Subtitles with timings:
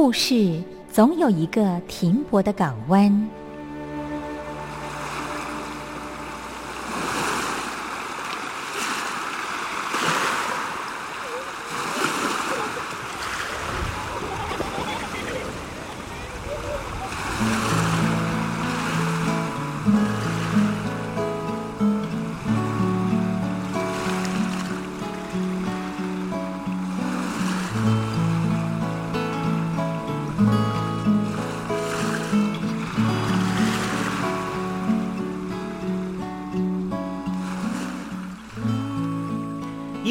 [0.00, 3.28] 故事总有一个停泊的港湾。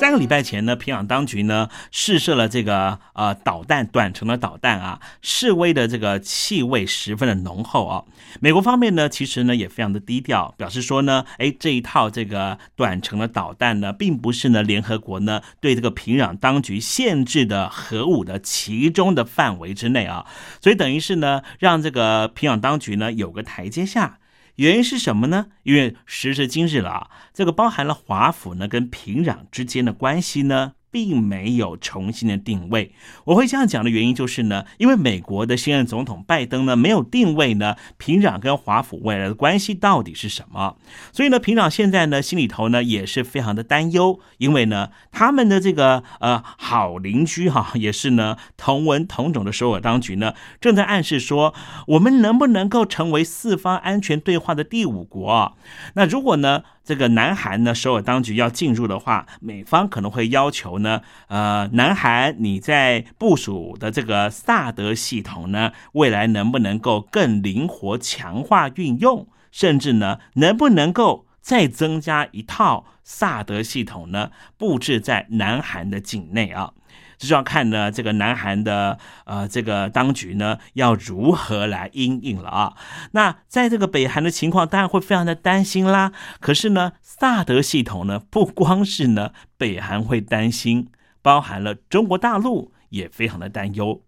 [0.00, 8.04] 三个礼拜前呢，平壤当局呢试射了这个呃导弹短程的导弹啊，示威的这个气味十分的浓厚啊。
[8.40, 20.24] 美国方面呢，其实呢也非常的低调，表示说呢，哎这一套这个短程的导弹呢，并不是呢联合国呢对这个平壤当局限制的核武的其中的范围之内啊，
[20.62, 24.19] 所以等于是呢让这个平壤当局呢有个台阶下。
[24.60, 25.46] 原因是什么呢？
[25.62, 30.74] 因为时至今日了啊，这个包含了华府呢跟平壤之间的关系呢。
[30.90, 32.92] 并没有重新的定位。
[33.24, 40.76] 我会这样讲的原因就是呢，因为美国的现任总统拜登呢没有定位呢平壤跟华府未来的关系到底是什么，
[41.12, 51.54] 所以呢平壤现在呢心里头呢也是非常的担忧，因为呢他们的这个呃好邻居哈也是呢同文同种的首尔当局呢正在暗示说，
[51.86, 55.56] 我们能不能够成为四方安全对话的第五国？
[55.94, 56.64] 那如果呢？
[56.82, 76.72] 这个南韩呢，首尔当局要进入的话，美方可能会要求呢，呃，南韩你在部署的这个萨德系统呢，未来能不能够更灵活强化运用，甚至呢，能不能够再增加一套萨德系统呢，布置在南韩的境内啊？
[77.20, 82.74] 这就要看呢，这个南韩的呃这个当局呢要如何来应应了啊？
[83.12, 86.12] 那在这个北韩的情况，当然会非常的担心啦。
[86.40, 90.88] 可是呢，萨德系统呢，不光是呢北韩会担心，
[91.20, 94.02] 包含了中国大陆也非常的担忧。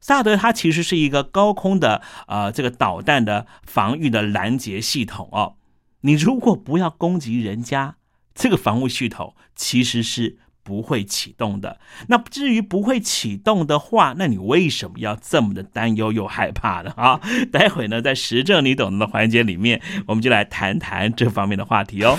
[0.00, 5.56] 萨德它其实是一个高空的呃这个导弹的防御的拦截系统哦。
[6.00, 7.96] 你如果不要攻击人家，
[8.34, 10.38] 这个防护系统其实是。
[10.64, 11.78] 不会启动的。
[12.08, 16.92] 那至于不会启动的话，那你为什么要这么的担忧又害怕呢？
[16.96, 17.20] 啊，
[17.52, 22.18] 待会呢，在实证你懂的环节里面，我们就来谈谈这方面的话题哦。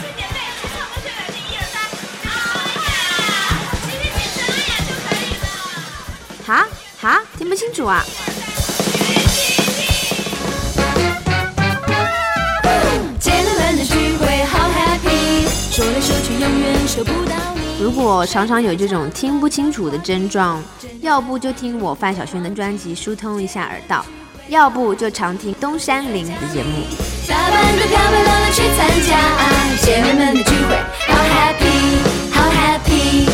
[6.45, 6.63] 哈
[7.01, 8.05] 哈，听不清楚啊！
[13.19, 17.54] 姐妹们的聚会好 happy，说来说去永远收不到。
[17.77, 20.63] 如果常常有这种听不清楚的症状，
[21.01, 24.05] 要不就听我范晓萱的专辑疏通一下耳道，
[24.47, 26.83] 要不就常听东山林的节目。
[27.27, 29.19] 打扮的漂漂亮亮去参加
[29.81, 30.75] 姐妹们的聚会，
[31.07, 31.99] 好 happy，
[32.31, 33.29] 好 happy。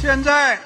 [0.00, 0.65] 现在。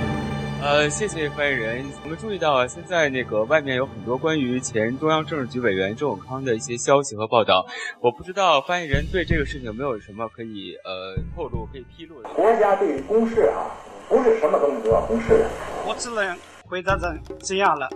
[0.63, 1.83] 呃，谢谢发言人。
[2.03, 7.65] 我们注意到啊，现在那个外面有很多关于前中央政治局委员周永康的一些消息和报道。
[7.99, 12.29] 我不知道发言人对这个事情有没有什么可以呃透露、可以披露的。
[12.29, 13.73] 国家对于公示啊，
[14.07, 15.49] 不是什么东西都要公示的。
[15.87, 16.37] 我只能
[16.69, 17.89] 回答成这样了，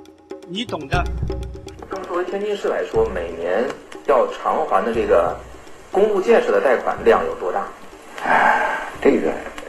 [0.48, 1.04] 你懂的。
[2.08, 3.64] 作为天津市来说，每年
[4.08, 5.38] 要偿还的这个
[5.92, 7.68] 公路建设的贷款量有多大？
[8.24, 9.32] 哎，这个。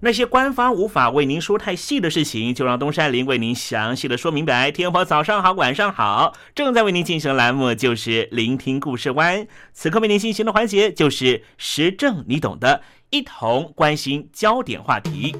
[0.00, 4.70] 那些官方无法为您说太细的事情，就让东山林为您详细的说明白。
[4.70, 9.46] 天婆早上好，晚上好，正在为您进行的栏目就是聆听故事湾。
[9.72, 15.34] 此刻为您进行的环节就是时政，你懂的，一同关心焦点话题。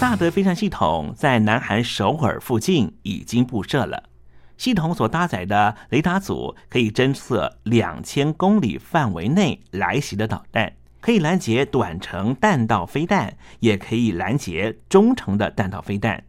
[0.00, 4.11] 萨德飞弹系统在南韩首尔附近已经布设了。
[4.62, 16.22] 系统所搭载的雷达组可以侦测两千公里范围内来袭的导弹，可以拦截短程弹道飞弹，也可以拦截中程的弹道飞弹。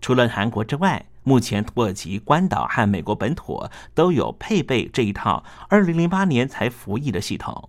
[0.00, 3.62] 除了韩国之外，目前土耳其、关岛和美国本土
[3.94, 7.68] 都有配备这一套二零零八年才服役的系统。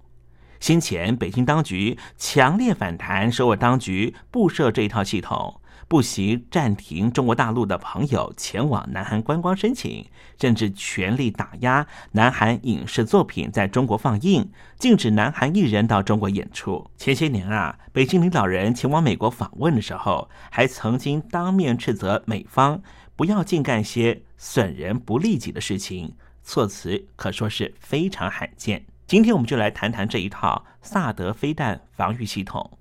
[0.61, 5.59] 先前北京当局强烈反弹首尔当局布设这一套系统。
[5.91, 10.05] 不惜暂停中国大陆的朋友前往南韩观光申请，
[10.39, 16.89] 甚至全力打压南韩影视作品在中国放映，禁止南韩艺人到中国演出。
[16.95, 22.81] 前些年啊，北京领导人前往美国访问的时候，还曾经当面斥责美方
[23.17, 28.85] 不要净干些损人不利己的事情，措辞可说是非常罕见。
[29.05, 32.71] 今天我们就来谈谈这一套萨德飞弹防御系统。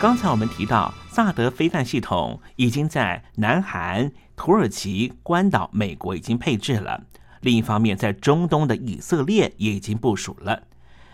[0.00, 7.02] 刚才我们提到，萨德飞弹系统已经在南韩、土耳其、关岛、美国已经配置了。
[7.40, 10.62] 另一方面，在中东的以色列也已经部署了。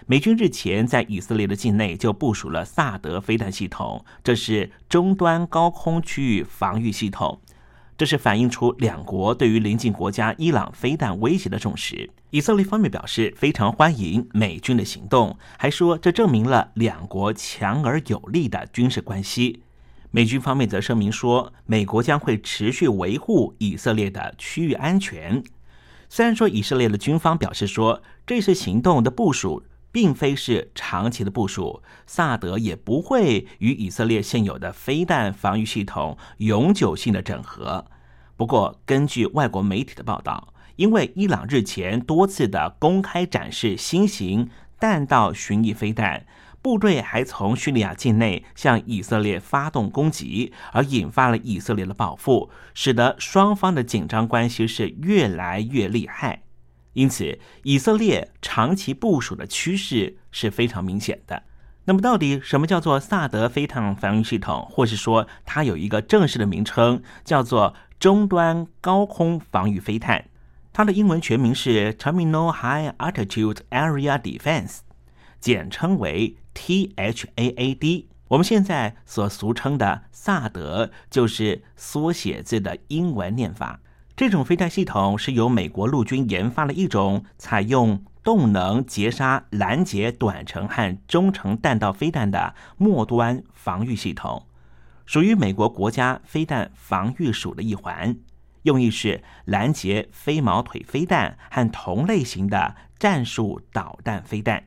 [0.04, 7.40] 美军日前在以色列的境内就部署了萨德飞弹系统，这是终端高空区域防御系统。
[7.96, 12.10] 这是反映出两国对于邻近国家伊朗飞弹威胁的重视。
[12.30, 19.62] 以色列方面表示非常欢迎美军的行动，还说这证明了两国强而有力的军事关系。
[20.10, 25.42] 美军方面则声明说，美国将会持续维护以色列的区域安全。
[26.08, 29.62] 虽然说以色列的军方表示说，这次行动的部署。
[29.94, 37.86] 并非是长期的部署，萨德也不会与以色列现有的飞弹防御系统永久性的整合。
[38.36, 46.26] 不过，根据外国媒体的报道，因为伊朗日前多次的公开展示新型弹道巡弋飞弹，
[46.60, 56.43] 部队还从叙利亚境内向以色列发动攻击，而引发了以色列的报复，使得双方的紧张关系是越来越厉害。
[56.94, 61.42] 因此，以色列长期部署的趋势是非常明显的。
[61.84, 70.24] 那么，到底什么叫做萨德飞弹防御系统，或是说它有一个正式的名称，叫做终端高空防御飞弹？
[70.72, 74.78] 它的英文全名是 Terminal High Altitude Area Defense，
[75.38, 78.06] 简称为 THAAD。
[78.28, 83.80] 我们现在所俗称的萨德，就是缩写字的英文念法。
[84.16, 94.46] 这种飞弹系统是由美国陆军研发了一种采用动能截杀、拦截短程和中程弹道飞弹的末端防御系统，
[95.04, 98.16] 属于美国国家飞弹防御署的一环，
[98.62, 104.62] 用意是拦截飞毛腿飞弹和同类型的战术导弹飞弹。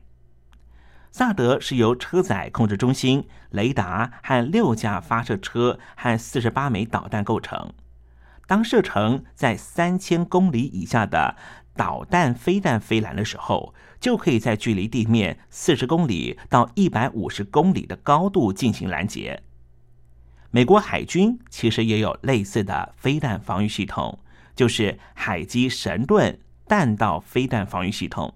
[1.10, 7.72] 萨德是由车载控制中心、雷达和六架发射车和四十八枚导弹构成。
[8.48, 11.36] 当射程在三千公里以下的
[11.76, 19.42] 导弹飞弹飞来的时候，就可以在距离地面四十公里到一百五十公里的高度进行拦截。
[20.50, 24.18] 美国海军其实也有类似的飞弹防御系统，
[24.56, 28.32] 就是海基神盾弹道飞弹防御系统。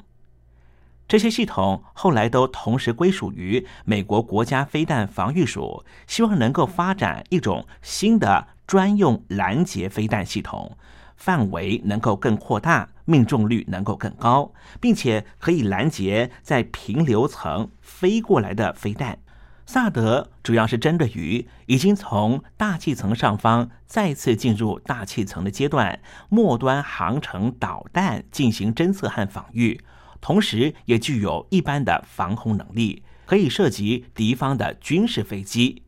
[1.08, 8.48] 这些系统后来都同时归属于美国国家飞弹防御署，希望能够发展一种新的。
[8.72, 10.78] 专用拦截飞弹系统，
[11.14, 19.18] 范围能够更扩大，命中率能够更高，并且可以拦截在平流层飞过来的飞弹。
[19.66, 26.00] 萨德主要是针对于已经从大气层上方再次进入大气层的阶段，
[26.30, 29.78] 末端航程导弹进行侦测和防御，
[30.22, 35.82] 同时也具有一般的防空能力，可以涉及敌方的军事飞机。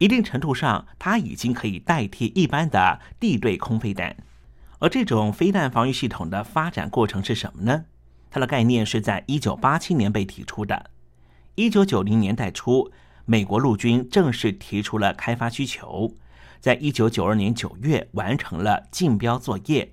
[0.00, 4.16] 一定程度上，它已经可以代替一般的地对空飞弹。
[4.78, 7.84] 而这种飞弹防御系统的发展过程是什么呢？
[8.30, 10.88] 它的概念是在一九八七年被提出的。
[11.54, 12.90] 一九九零年代初，
[13.26, 16.14] 美国陆军正式提出了开发需求，
[16.60, 19.92] 在一九九二年九月完成了竞标作业。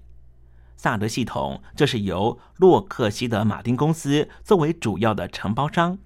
[0.77, 5.97] 萨德系统，这是由洛克希德马丁公司作为主要的承包商。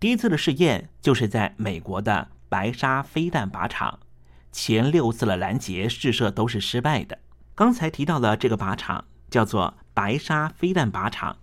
[0.00, 4.00] 第一次的试验就是在美国的白沙飞弹靶场，
[4.50, 7.20] 前六次的拦截试射都是失败的。
[7.54, 11.38] 刚才提到了这个靶场叫做白沙飞弹靶场，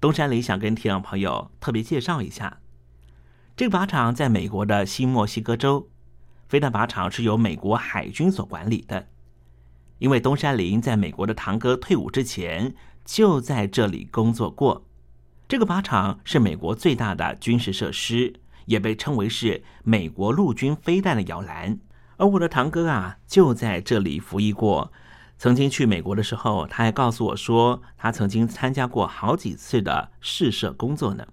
[0.00, 2.58] 东山里想跟听众朋友特别介绍一下，
[3.56, 5.88] 这个靶场在美国的新墨西哥州，
[6.48, 9.08] 飞弹靶场是由美国海军所管理的。
[9.98, 12.74] 因为东山林在美国的堂哥退伍之前
[13.04, 14.84] 就在这里工作过，
[15.46, 18.34] 这个靶场是美国最大的军事设施，
[18.66, 21.78] 也被称为是美国陆军飞弹的摇篮。
[22.16, 24.92] 而我的堂哥啊，就在这里服役过。
[25.36, 31.26] 曾经去美国的时候，他还告诉我说，他曾经参加过好几次的试射工作呢。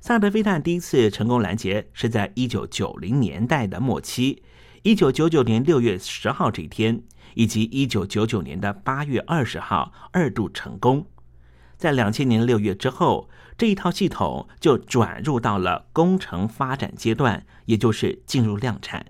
[0.00, 4.42] 萨德飞弹第一次成功拦截是在一九九零年代的末期，
[4.82, 7.02] 一九九九年六月十号这一天。
[7.34, 11.06] 以及一九九九年的八月二十号二度成功，
[11.80, 19.06] 在两千年六月之后，这一套系统就转入到了工程发展阶段，也就是进入量产。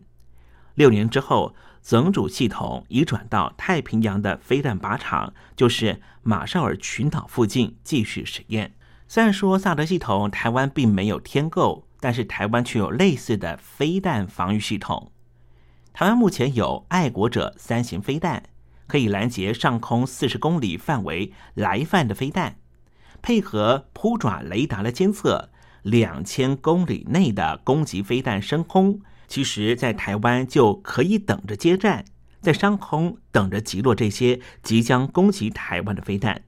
[0.77, 8.73] 六年之后，整组系统移转到太平洋的飞弹靶场，就是马绍尔群岛附近继续实验。
[9.09, 15.11] 虽然说萨德系统台湾并没有添购，但是台湾却有类似的飞弹防御系统。
[15.93, 18.45] 台湾目前有爱国者三型飞弹，
[18.87, 22.59] 可以拦截上空四十公里范围来犯的飞弹，
[23.23, 25.51] 配合扑爪雷达的监测，
[25.83, 32.05] 两千公里内的攻击飞弹升空，其实在台湾就可以等着接战，
[32.41, 36.43] 在上空等着击落这些即将攻击台湾的飞弹。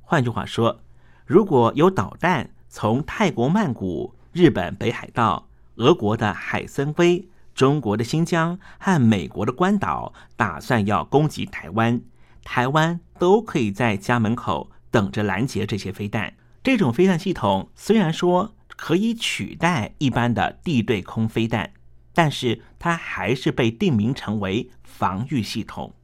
[0.00, 0.80] 换句话说，
[1.26, 7.26] 如果有导弹从泰国曼谷、日本北海道、俄国的海参崴。
[7.52, 12.00] 中国的新疆和美国的关岛打算要攻击台湾，
[12.42, 16.34] 台湾都可以在家门口等着拦截这些飞弹。
[16.62, 21.72] 这种飞弹系统虽然说可以取代一般的地对空飞弹，
[22.12, 25.94] 但是它还是被定名成为防御系统。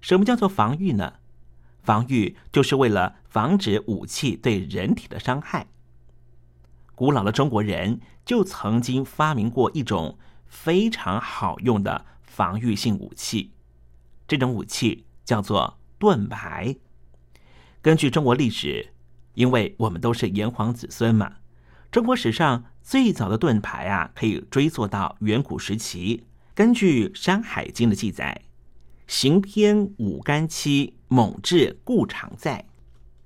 [0.00, 1.14] 什么叫做防御呢？
[1.82, 5.66] 防御就是为了防止武器对人体的伤害。
[6.94, 10.18] 古老的中国人就曾经发明过一种。
[10.52, 13.52] 非常好用的防御性武器，
[14.26, 16.74] 这种武器叫做盾牌。
[17.82, 18.92] 根据中国历史，
[19.32, 21.36] 因为我们都是炎黄子孙嘛，
[21.90, 26.24] 中国史上最早的盾牌啊，可以追溯到远古时期。
[26.54, 28.42] 根据《山海经》的记载
[29.08, 32.66] ，“行天五干七，猛志故常在”，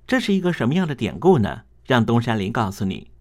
[0.07, 1.63] 这是一个什么样的典故呢？
[1.85, 3.11] 让东山林告诉你，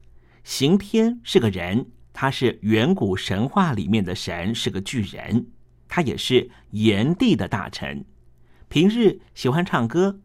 [0.45, 1.87] 行天是个人。
[2.13, 5.49] 他是远古神话里面的神，是个巨人。
[5.89, 8.05] 他也是炎帝的大臣，
[8.69, 10.21] 平日喜欢唱歌。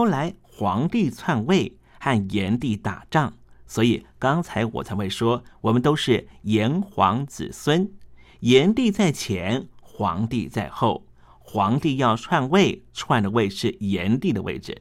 [0.00, 3.34] 后来皇帝篡位，和炎帝打仗，
[3.66, 7.92] 所以刚才我才会说，我们都是炎黄子孙。
[8.38, 11.06] 炎帝在前，皇帝在后。
[11.38, 14.80] 皇帝要篡位，篡的位是炎帝的位置。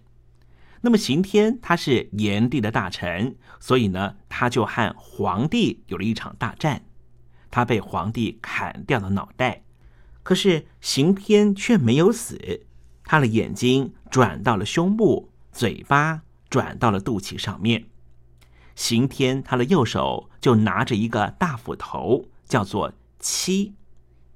[0.79, 6.83] 那么刑天他是炎帝的大臣，所以呢，他就和皇帝有了一场大战，
[7.51, 9.63] 他被皇帝砍掉了脑袋，
[10.23, 12.67] 可是刑天却没有死，
[13.11, 17.87] 他的眼睛转到了胸部，嘴巴转到了肚脐上面。
[18.75, 23.73] 刑天他的右手就拿着一个大斧头，叫做七，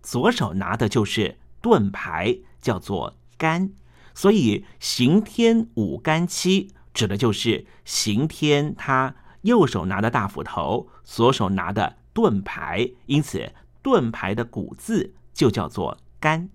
[0.02, 3.70] 左手拿的就是盾牌，叫做杆。
[4.16, 16.50] 所以刑天五干七指的就是刑天他右手拿的大斧头，左手拿的盾牌，因此盾牌的古字就叫做干。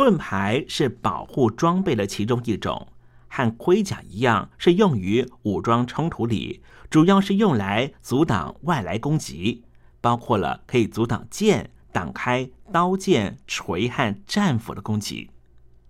[0.00, 2.88] 盾牌是保护装备的其中一种，
[3.28, 9.62] 和盔甲一样，是用于武装冲突里，主要是用来阻挡外来攻击，
[10.00, 15.28] 包括了可以阻挡剑、挡开刀剑、锤和战斧的攻击。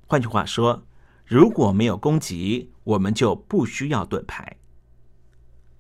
[0.09, 0.85] 换句话说。
[1.25, 4.57] 如果没有攻击，我们就不需要盾牌。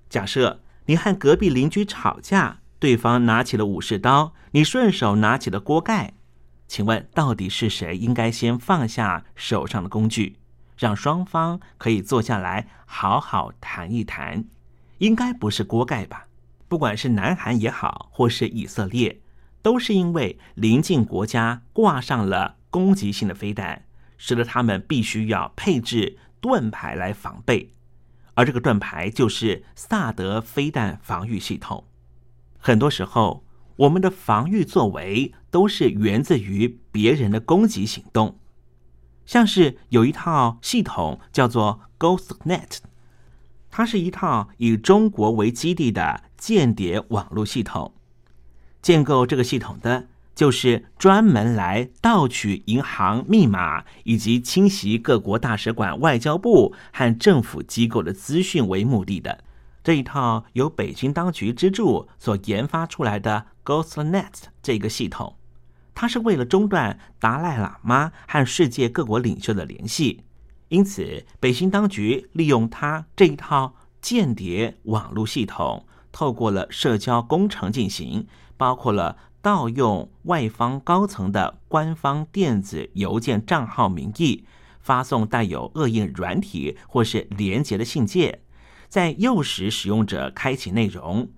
[0.09, 6.14] 假设你和隔壁邻居吵架，对方拿起了武士刀，你顺手拿起了锅盖，
[6.70, 10.37] 请问到底是谁应该先放下手上的工具，
[10.78, 14.44] 让双方可以坐下来好好谈一谈？
[14.98, 16.28] 应该不是锅盖吧？
[16.68, 19.20] 不管是南韩也好，或是以色列，
[19.61, 23.87] 都是因为邻近国家挂上了攻击性的飞弹。
[24.16, 27.72] 使得他们必须要配置盾牌来防备，
[28.35, 31.85] 而这个盾牌就是萨德飞弹防御系统。
[32.59, 33.42] 很多时候，
[33.81, 38.38] 我们的防御作为都是源自于别人的攻击行动，
[39.25, 42.79] 像是有一套系统叫做 GhostNet，
[43.71, 47.95] 它是一套以中国为基地的间谍网络系统。
[48.83, 59.43] 建构这个系统的就是专门来盗取银行密码以及侵袭各国大使馆、外交部和政府机构的资讯为目的的。
[59.83, 65.37] 这一套由北京当局资助所研发出来的 GhostNet 这个系统，
[65.95, 70.23] 它是为了中断达赖喇嘛和世界各国领袖的联系，
[70.69, 78.27] 因此北京当局利用它这一套间谍网络系统，透过了社交工程进行，
[78.59, 84.45] 包括了盗用外方高层的官方电子邮件账号名义，
[84.81, 88.40] 发送带有恶意软体或是连接的信件。
[88.90, 91.29] 在诱使使用者开启内容，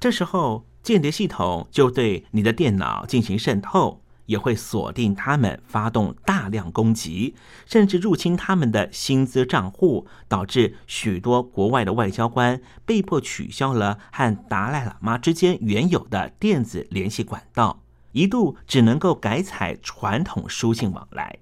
[0.00, 21.38] 这时候间谍系统就对你的电脑进行渗透，也会锁定他们，发动大量攻击，甚至入侵他们的薪资账户，导致许多国外的外交官被迫取消了和达赖喇嘛之间原有的电子联系管道，一度只能够改采传统书信往来。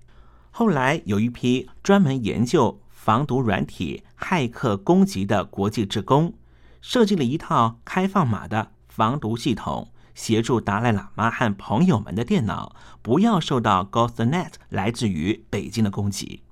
[0.51, 2.79] 后来有一批专门研究。
[3.01, 6.35] 防毒软体骇客攻击的国际职工
[6.83, 16.43] 设计了一套开放码的防毒系统，协助达赖喇嘛和朋友们的电脑不要受到 GhostNet 来自于北京的攻击。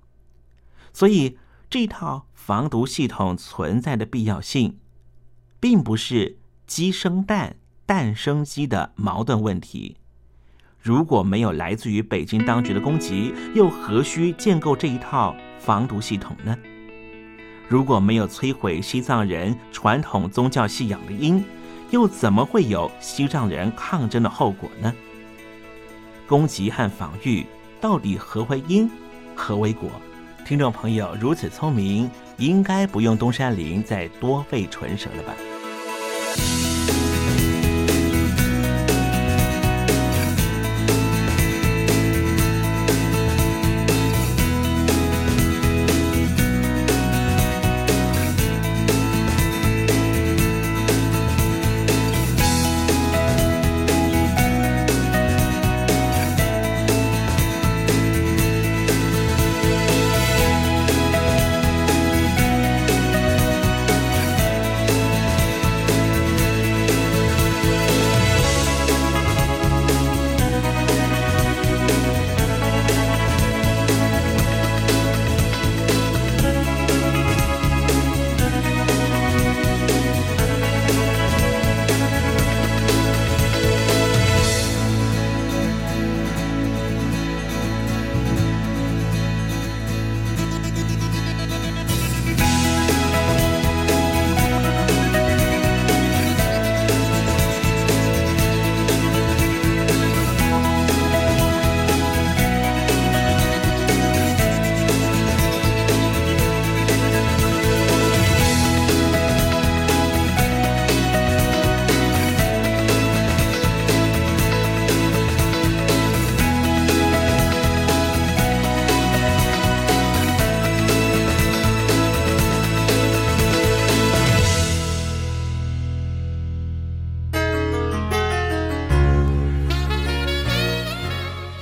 [0.93, 4.79] 所以，这套防毒系统存在的必要性，
[5.61, 9.99] 并不是鸡生蛋，蛋生鸡的矛盾问题。
[10.81, 15.37] 如果没有来自于北京当局的攻击，又何须建构这一套？
[15.59, 16.57] 防毒系统呢？
[17.69, 21.45] 如果没有摧毁西藏人传统宗教信仰的因，
[21.91, 24.93] 又怎么会有西藏人抗争的后果呢？
[26.27, 27.47] 攻击和防御
[27.79, 28.91] 到底何为因，
[29.35, 29.91] 何为果？
[30.47, 35.35] 听众朋友如此聪明，应该不用东山林再多费唇舌了吧？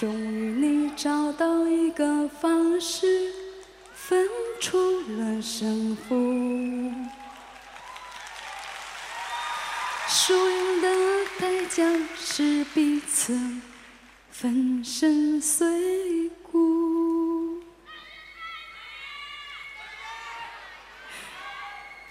[0.00, 3.32] 终于，你找到一个方式，
[3.92, 4.28] 分
[4.60, 6.14] 出了胜负。
[10.06, 10.88] 输赢的
[11.40, 11.82] 代价
[12.16, 13.36] 是彼此
[14.30, 17.58] 粉身碎骨。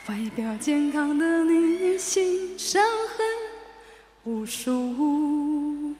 [0.09, 3.25] 外表健康的你，心伤痕
[4.25, 5.95] 无数。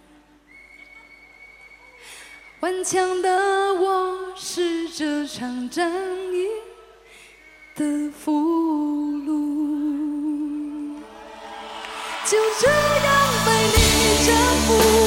[2.59, 3.29] 顽强的
[3.75, 5.91] 我是这场战
[6.33, 6.47] 役
[7.75, 9.37] 的俘虏。
[12.25, 15.06] 就这样被你征服。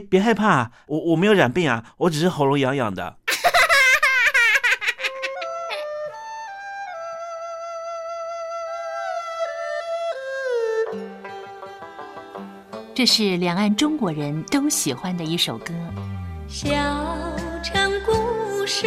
[0.00, 3.16] 别害怕，我我没有染病啊，我只是喉咙痒痒的。
[12.94, 15.72] 这是两岸中国人都喜欢的一首歌。
[16.48, 16.68] 小
[17.62, 18.86] 城故事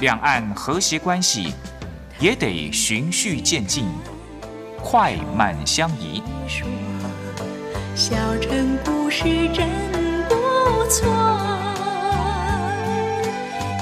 [0.00, 1.52] 两岸和谐关系
[2.18, 3.86] 也得循序渐进，
[4.82, 6.22] 快慢相宜。
[7.94, 9.68] 小城故事真
[10.28, 10.34] 不
[10.90, 11.06] 错，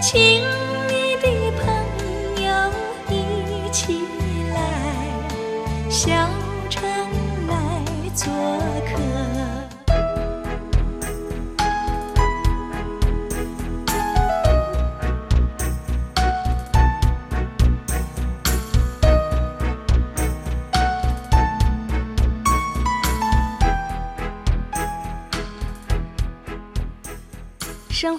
[0.00, 0.42] 亲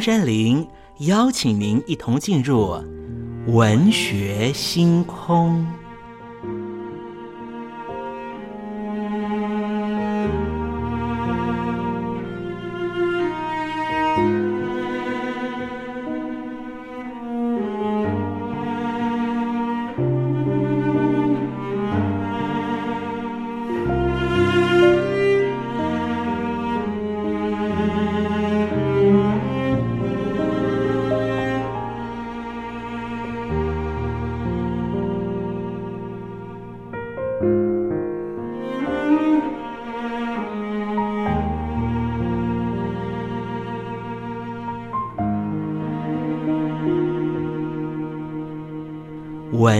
[0.00, 0.66] 山林
[0.98, 2.74] 邀请您一同进入
[3.46, 5.79] 文学星空。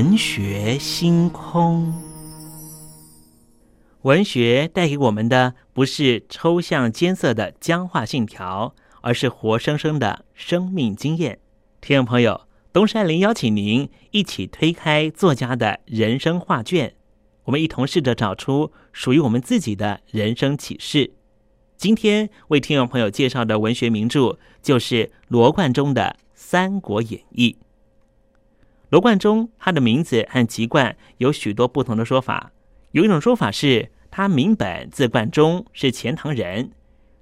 [0.01, 1.93] 文学星空，
[4.01, 11.39] 文学带给我们的不是抽象艰涩的僵化信条，而是活生生的生命经验。
[11.83, 16.95] 听众朋友，东山林邀请您一起推开作家的人生画卷，
[17.45, 21.13] 我们一同试着找出属于我们自己的人生启示。
[21.77, 27.59] 今天为听众朋友介绍的文学名著就是罗贯中的《三国演义》。
[28.91, 32.51] 罗贯中，他的名字和籍贯有许多不同的说法。
[32.91, 36.71] 有一种说法是他名本字贯中，是钱塘人；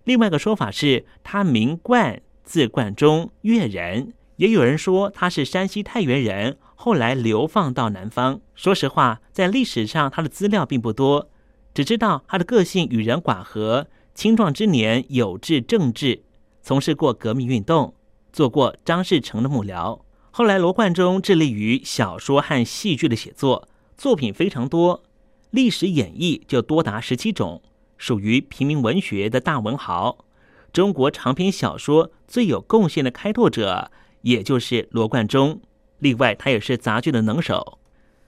[0.05, 4.15] 另外一个说法是他名贯字贯中，越人。
[4.37, 8.41] 也有人说他是山西太原人，后来流放到南方。
[8.55, 11.29] 说实话，在历史上他的资料并不多，
[11.75, 16.23] 只知道他的个性与人寡合，青壮之年有志政治，
[16.63, 17.95] 从事过革命运动，
[18.33, 20.01] 做过张士诚的幕僚。
[20.39, 25.03] 后来，罗贯中致力于小说和戏剧的写作，作品非常多，
[25.51, 27.61] 历史演义就多达十七种，
[27.97, 30.25] 属于平民文学的大文豪。
[30.73, 33.91] 中国长篇小说最有贡献的开拓者，
[34.23, 35.61] 也就是罗贯中。
[35.99, 37.81] 另外，他也是杂剧的能手。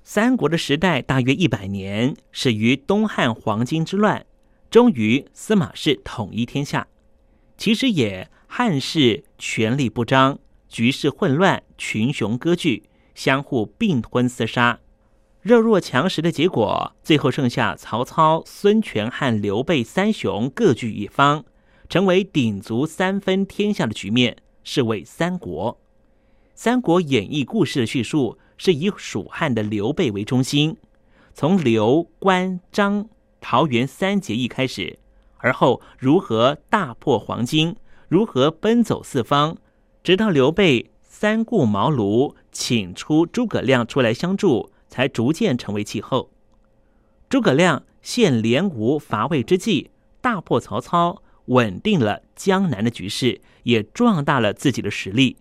[0.03, 4.27] 三国的时代大约一百年，始于东汉黄巾之乱，
[4.69, 6.89] 终于司马氏统一天下。
[7.57, 10.41] 其实也汉室权力不彰。
[10.71, 14.79] 局势混乱，群雄割据，相互并吞厮杀，
[15.43, 21.45] 弱肉强食的结果，最后剩下曹操、孙权和刘备三雄各据一方，
[21.89, 25.75] 成为鼎足三分天下的局面，是为三国。
[26.55, 30.77] 《三国演义》故事的叙述是以蜀汉的刘备为中心，
[31.35, 33.09] 从刘、关、张、
[33.41, 35.01] 桃园三结义开始，
[35.39, 37.75] 而后如何大破黄巾，
[38.07, 39.57] 如何奔走四方。
[40.03, 46.31] 直到刘备三顾茅庐，请出诸葛亮出来相助，才逐渐成为气候。
[47.29, 49.91] 诸葛亮献连吴伐魏之计，
[50.21, 55.37] 大破曹操，稳定了江南的局势，也壮大了自己的实力。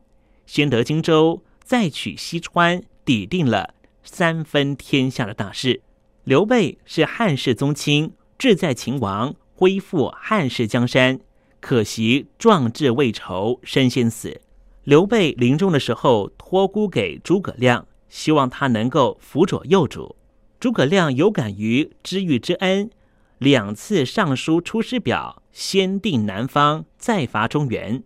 [0.46, 5.82] 先得荆州，再取西川，抵定了三分天下的大事。
[6.26, 11.22] 刘备是汉室宗亲，志在秦王，恢复汉室江山。
[11.62, 14.42] 可惜壮志未酬，身先死。
[14.90, 20.16] 刘备临终的时候托孤给诸葛亮，希望他能够辅佐幼主。
[20.60, 22.90] 诸葛亮有感于知遇之恩，
[23.38, 28.04] 两次上书出师表，先定南方，再伐中原。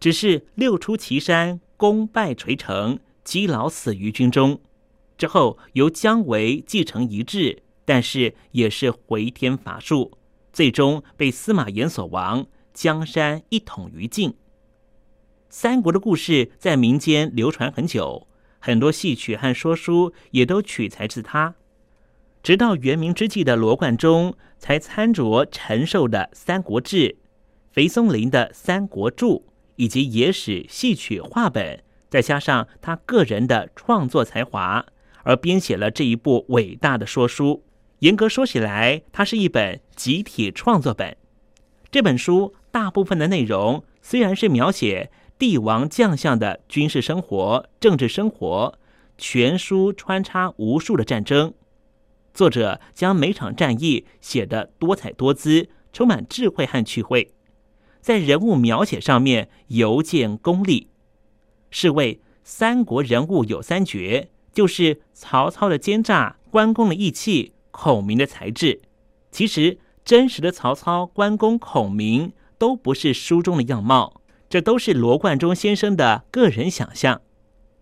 [0.00, 4.58] 只是六出祁山，功败垂成，积劳死于军中。
[5.16, 10.18] 之后由姜维继承遗志，但是也是回天乏术，
[10.52, 14.34] 最终被司马炎所亡，江山一统于尽。
[15.56, 18.26] 三国的故事在民间流传很久，
[18.58, 21.54] 很多戏曲和说书也都取材自他。
[22.42, 26.96] 直到元明之际的罗贯中，才参酌陈寿的《三国志》，
[27.72, 29.46] 裴松龄的《三国注》，
[29.76, 34.84] 以及野史、戏曲、话本，再加上他个人的创作才华，
[35.22, 37.62] 而编写了这一部伟大的说书。
[38.00, 41.16] 严格说起来，它是一本集体创作本。
[41.92, 48.78] 这本书大部分的内容虽然是描写帝王将相的军事生活、政治生活，
[49.18, 51.52] 全书穿插无数的战争。
[52.32, 57.32] 作者将每场战役写得多彩多姿，充满智慧和趣味，
[58.00, 60.88] 在人物描写上面尤见功力。
[61.70, 68.82] 是谓三国人物有三绝，就是曹操的奸诈、关公的义气、孔明的才智。
[69.32, 74.20] 其实真实的曹操、关公、孔明都不是书中的样貌，
[74.54, 77.22] 这都是罗贯中先生的个人想象。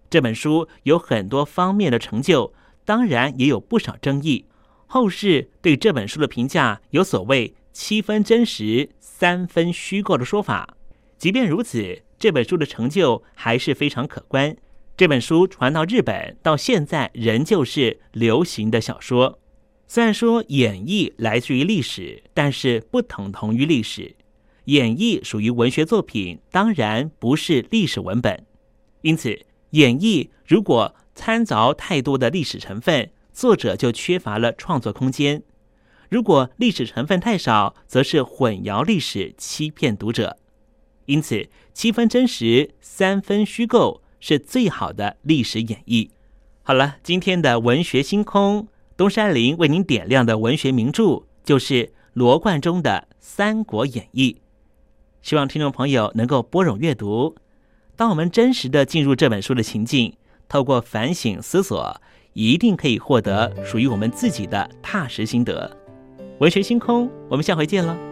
[0.08, 2.54] 这本书有很多方面的成就。
[2.86, 4.46] 当然也有不少争议，
[4.86, 10.74] 后世对这本书的评价有所谓七分真实、三分虚构的说法。
[11.18, 14.56] 即便如此，这本书的成就还是非常可观。
[14.96, 19.38] 这本书传到日本，到现在仍旧是流行的小说。
[19.86, 24.16] 虽然说演绎来自于历史，但是不等同于历史。
[24.64, 28.46] 演绎属于文学作品，当然不是历史文本。
[29.00, 35.40] 因此，演绎如果掺杂太多的历史成分，作者就缺乏了创作空间；
[36.08, 40.36] 如果历史成分太少，则是混淆历史，欺骗读者。
[41.06, 46.10] 因此，七分真实，三分虚构，是最好的历史演绎。
[46.62, 54.36] 好了，今天的文学星空，东山林为您点亮的文学名著，就是罗贯中的《三国演义》。
[55.22, 57.36] 希望听众朋友能够拨冗阅读。
[57.96, 60.14] 当我们真实的进入这本书的情境。
[60.48, 61.98] 透过反省思索，
[62.34, 65.74] 一定可以获得属于我们自己的踏实心得。
[66.40, 68.11] 文学星空，我们下回见了。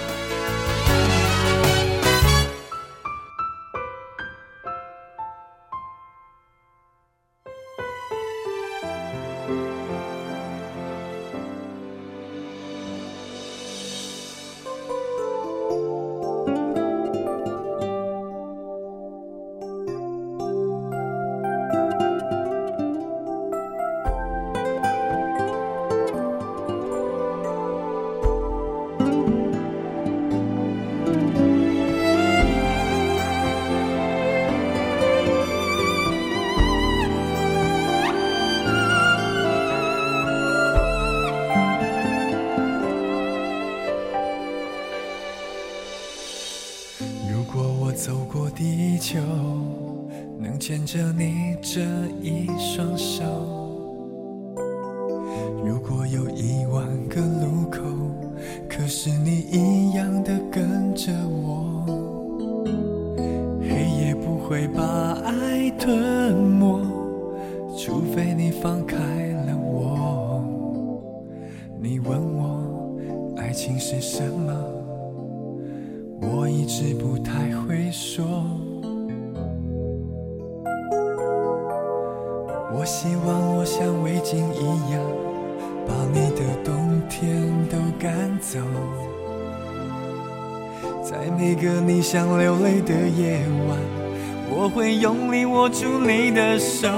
[95.61, 96.89] 握住你的手。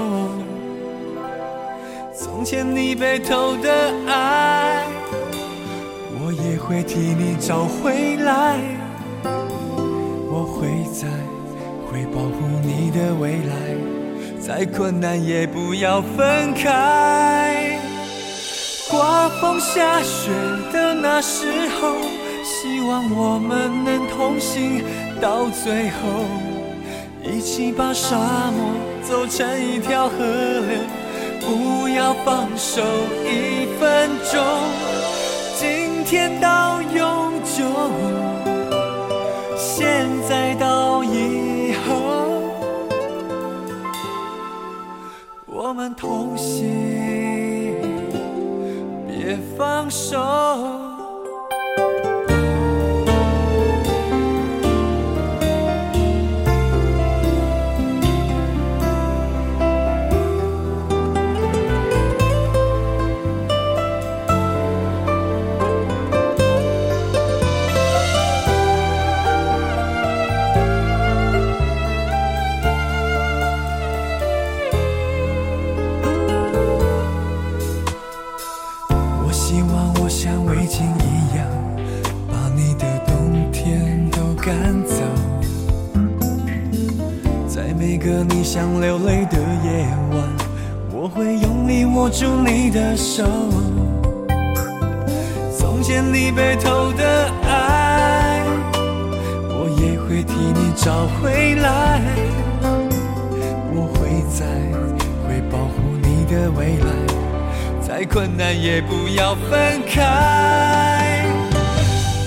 [2.16, 3.70] 从前你被偷的
[4.08, 4.86] 爱，
[6.18, 8.58] 我也会替你找回来。
[10.30, 11.06] 我会在，
[11.86, 13.54] 会保护你的未来，
[14.40, 17.78] 再困难也不要分开。
[18.90, 20.30] 刮风下雪
[20.72, 21.96] 的那时候，
[22.42, 24.82] 希望我们能同行
[25.20, 26.24] 到最后，
[27.26, 28.16] 一起把沙
[28.52, 30.78] 漠走成一条河流，
[31.40, 32.82] 不要放手
[33.24, 34.44] 一分钟，
[35.56, 37.64] 今天到永久。
[39.56, 42.42] 现在到以后，
[45.46, 47.74] 我们同行，
[49.08, 50.83] 别放手。
[88.54, 90.22] 想流泪的夜晚，
[90.92, 93.24] 我会用力握住你的手。
[95.58, 98.44] 从前你被偷的爱，
[99.48, 102.00] 我也会替你找回来。
[103.74, 104.46] 我会在，
[105.26, 106.94] 会保护你的未来。
[107.82, 111.26] 再困难也不要分开。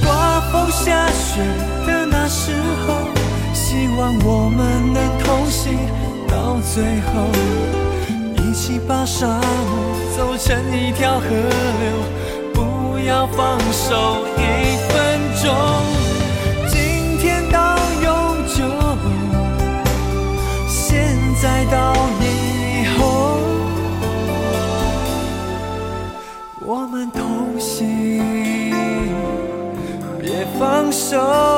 [0.03, 1.41] 刮风下雪
[1.87, 2.51] 的那时
[2.85, 2.95] 候，
[3.53, 5.73] 希望我们能同行
[6.37, 7.31] 到最后，
[8.37, 9.41] 一起把沙漠
[10.15, 11.89] 走成一条河流，
[12.53, 15.51] 不要放手一分钟。
[16.69, 18.13] 今天到永
[18.45, 18.63] 久，
[20.67, 23.39] 现在到以后。
[26.59, 28.21] 我们同行，
[30.21, 31.56] 别放手。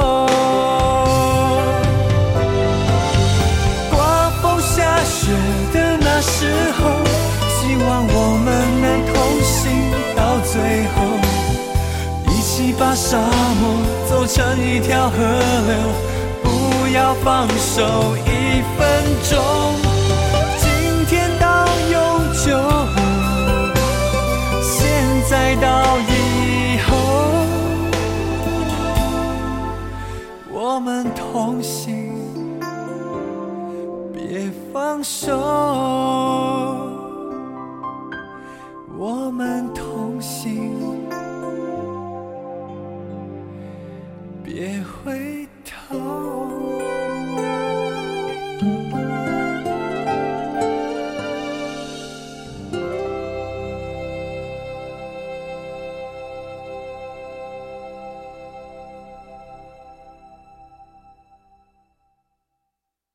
[13.01, 13.79] 沙漠
[14.09, 15.73] 走成一条河流，
[16.43, 17.81] 不要放手
[18.25, 18.79] 一分
[19.23, 19.39] 钟。
[20.57, 20.67] 今
[21.07, 21.95] 天到永
[22.33, 22.45] 久。
[24.61, 24.77] 现
[25.29, 26.91] 在到以后，
[30.51, 32.11] 我们同行，
[34.13, 35.68] 别放手。